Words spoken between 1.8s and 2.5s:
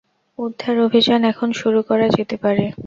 করা যেতে